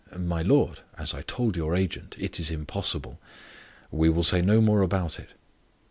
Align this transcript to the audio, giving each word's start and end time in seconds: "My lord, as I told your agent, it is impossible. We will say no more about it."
"My 0.17 0.41
lord, 0.41 0.79
as 0.97 1.13
I 1.13 1.21
told 1.21 1.55
your 1.55 1.75
agent, 1.75 2.15
it 2.17 2.39
is 2.39 2.49
impossible. 2.49 3.19
We 3.91 4.09
will 4.09 4.23
say 4.23 4.41
no 4.41 4.59
more 4.59 4.81
about 4.81 5.19
it." 5.19 5.29